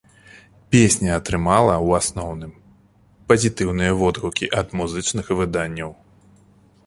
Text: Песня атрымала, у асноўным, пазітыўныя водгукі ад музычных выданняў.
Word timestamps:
Песня 0.75 1.11
атрымала, 1.19 1.75
у 1.89 1.93
асноўным, 1.99 2.55
пазітыўныя 3.31 3.91
водгукі 4.01 4.45
ад 4.61 4.67
музычных 4.79 5.25
выданняў. 5.43 5.91